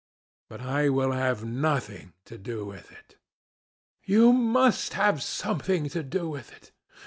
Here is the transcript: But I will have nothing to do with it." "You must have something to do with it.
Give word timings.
But 0.49 0.61
I 0.61 0.89
will 0.89 1.11
have 1.11 1.45
nothing 1.45 2.13
to 2.25 2.35
do 2.39 2.65
with 2.65 2.91
it." 2.91 3.17
"You 4.03 4.33
must 4.33 4.93
have 4.93 5.21
something 5.21 5.89
to 5.89 6.01
do 6.01 6.27
with 6.27 6.51
it. 6.51 6.71